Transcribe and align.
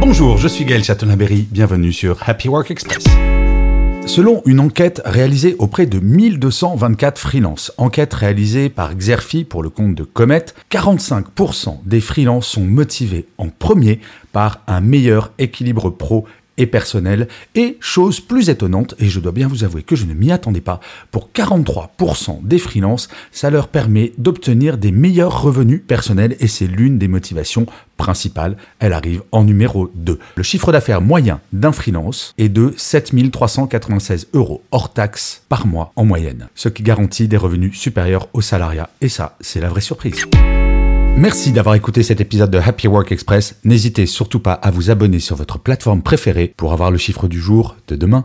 Bonjour, 0.00 0.38
je 0.38 0.48
suis 0.48 0.64
Gaël 0.64 0.82
Chatonaberry, 0.82 1.46
bienvenue 1.50 1.92
sur 1.92 2.26
Happy 2.26 2.48
Work 2.48 2.70
Express. 2.70 3.04
Selon 4.06 4.40
une 4.46 4.58
enquête 4.58 5.02
réalisée 5.04 5.56
auprès 5.58 5.84
de 5.84 6.00
1224 6.00 7.18
freelances, 7.18 7.70
enquête 7.76 8.14
réalisée 8.14 8.70
par 8.70 8.94
Xerfi 8.94 9.44
pour 9.44 9.62
le 9.62 9.68
compte 9.68 9.94
de 9.94 10.04
Comet, 10.04 10.46
45% 10.70 11.80
des 11.84 12.00
freelances 12.00 12.48
sont 12.48 12.64
motivés 12.64 13.28
en 13.36 13.50
premier 13.50 14.00
par 14.32 14.62
un 14.66 14.80
meilleur 14.80 15.32
équilibre 15.38 15.90
pro 15.90 16.24
personnel. 16.66 17.28
Et 17.54 17.76
chose 17.80 18.20
plus 18.20 18.48
étonnante, 18.48 18.94
et 18.98 19.08
je 19.08 19.20
dois 19.20 19.32
bien 19.32 19.48
vous 19.48 19.64
avouer 19.64 19.82
que 19.82 19.96
je 19.96 20.06
ne 20.06 20.14
m'y 20.14 20.32
attendais 20.32 20.60
pas, 20.60 20.80
pour 21.10 21.30
43% 21.34 22.42
des 22.42 22.58
freelances, 22.58 23.08
ça 23.32 23.50
leur 23.50 23.68
permet 23.68 24.12
d'obtenir 24.18 24.78
des 24.78 24.92
meilleurs 24.92 25.42
revenus 25.42 25.82
personnels 25.86 26.36
et 26.40 26.48
c'est 26.48 26.66
l'une 26.66 26.98
des 26.98 27.08
motivations 27.08 27.66
principales. 27.96 28.56
Elle 28.78 28.92
arrive 28.92 29.22
en 29.32 29.44
numéro 29.44 29.90
2. 29.94 30.18
Le 30.36 30.42
chiffre 30.42 30.72
d'affaires 30.72 31.02
moyen 31.02 31.40
d'un 31.52 31.72
freelance 31.72 32.34
est 32.38 32.48
de 32.48 32.72
7396 32.76 34.28
euros 34.32 34.62
hors 34.70 34.92
taxe 34.92 35.42
par 35.48 35.66
mois 35.66 35.92
en 35.96 36.04
moyenne, 36.04 36.48
ce 36.54 36.68
qui 36.68 36.82
garantit 36.82 37.28
des 37.28 37.36
revenus 37.36 37.78
supérieurs 37.78 38.28
au 38.32 38.40
salariat. 38.40 38.88
Et 39.00 39.08
ça, 39.08 39.36
c'est 39.40 39.60
la 39.60 39.68
vraie 39.68 39.80
surprise. 39.80 40.26
Merci 41.20 41.52
d'avoir 41.52 41.74
écouté 41.74 42.02
cet 42.02 42.22
épisode 42.22 42.50
de 42.50 42.56
Happy 42.56 42.88
Work 42.88 43.12
Express. 43.12 43.56
N'hésitez 43.64 44.06
surtout 44.06 44.40
pas 44.40 44.54
à 44.54 44.70
vous 44.70 44.90
abonner 44.90 45.18
sur 45.18 45.36
votre 45.36 45.58
plateforme 45.58 46.00
préférée 46.00 46.54
pour 46.56 46.72
avoir 46.72 46.90
le 46.90 46.96
chiffre 46.96 47.28
du 47.28 47.38
jour 47.38 47.76
de 47.88 47.94
demain. 47.94 48.24